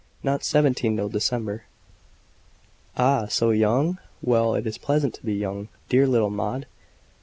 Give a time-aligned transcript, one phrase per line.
[0.23, 1.65] "Not seventeen till December."
[2.97, 3.99] "Ah, so young?
[4.23, 5.67] Well, it is pleasant to be young!
[5.89, 6.65] Dear little Maud!"